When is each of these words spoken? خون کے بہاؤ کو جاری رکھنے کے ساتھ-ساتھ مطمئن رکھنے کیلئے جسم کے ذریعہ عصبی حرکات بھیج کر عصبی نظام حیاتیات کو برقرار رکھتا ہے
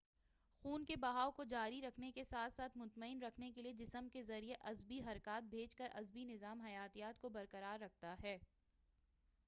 خون 0.63 0.85
کے 0.85 0.95
بہاؤ 0.95 1.31
کو 1.31 1.43
جاری 1.43 1.81
رکھنے 1.81 2.11
کے 2.11 2.23
ساتھ-ساتھ 2.23 2.77
مطمئن 2.77 3.21
رکھنے 3.23 3.51
کیلئے 3.51 3.73
جسم 3.73 4.07
کے 4.13 4.23
ذریعہ 4.23 4.55
عصبی 4.61 4.99
حرکات 5.01 5.49
بھیج 5.49 5.75
کر 5.75 5.89
عصبی 5.93 6.23
نظام 6.25 6.61
حیاتیات 6.61 7.21
کو 7.21 7.29
برقرار 7.29 7.79
رکھتا 7.79 8.15
ہے 8.23 8.37